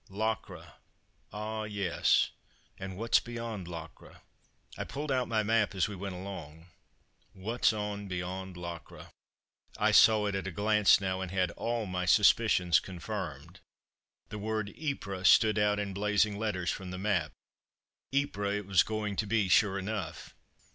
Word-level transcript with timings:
"Locre? 0.09 0.73
Ah, 1.31 1.65
yes; 1.65 2.31
and 2.79 2.97
what's 2.97 3.19
beyond 3.19 3.67
Locre?" 3.67 4.21
I 4.75 4.83
pulled 4.83 5.11
out 5.11 5.27
my 5.27 5.43
map 5.43 5.75
as 5.75 5.87
we 5.87 5.95
went 5.95 6.15
along. 6.15 6.71
"What's 7.33 7.71
on 7.71 8.07
beyond 8.07 8.57
Locre?" 8.57 9.09
I 9.77 9.91
saw 9.91 10.25
it 10.25 10.33
at 10.33 10.47
a 10.47 10.51
glance 10.51 10.99
now, 10.99 11.21
and 11.21 11.29
had 11.29 11.51
all 11.51 11.85
my 11.85 12.05
suspicions 12.07 12.79
confirmed. 12.79 13.59
The 14.29 14.39
word 14.39 14.73
YPRES 14.75 15.27
stood 15.27 15.59
out 15.59 15.77
in 15.77 15.93
blazing 15.93 16.39
letters 16.39 16.71
from 16.71 16.89
the 16.89 16.97
map. 16.97 17.33
Ypres 18.11 18.55
it 18.55 18.65
was 18.65 18.81
going 18.81 19.15
to 19.17 19.27
be, 19.27 19.49
sure 19.49 19.77
enough. 19.77 20.33